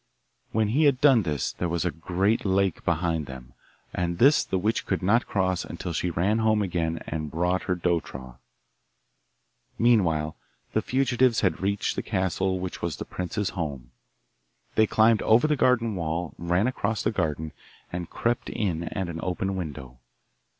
[0.51, 3.53] When he had done this there was a great lake behind them,
[3.93, 7.75] and this the witch could not cross until she ran home again and brought her
[7.75, 8.39] dough trough.
[9.77, 10.35] Meanwhile
[10.73, 13.91] the fugitives had reached the castle which was the prince's home.
[14.73, 17.51] They climbed over the garden wall, ran across the garden,
[17.93, 19.99] and crept in at an open window.